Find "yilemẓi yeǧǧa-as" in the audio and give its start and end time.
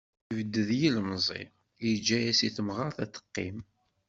0.79-2.39